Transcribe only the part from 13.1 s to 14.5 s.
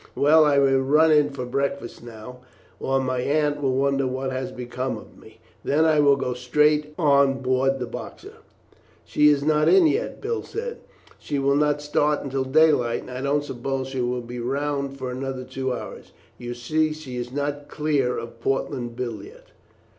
I don't suppose she will be